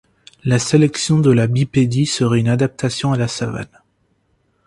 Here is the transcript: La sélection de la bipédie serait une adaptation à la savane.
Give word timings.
La 0.45 0.57
sélection 0.57 1.19
de 1.19 1.29
la 1.29 1.45
bipédie 1.45 2.07
serait 2.07 2.39
une 2.39 2.47
adaptation 2.47 3.13
à 3.13 3.17
la 3.19 3.27
savane. 3.27 3.69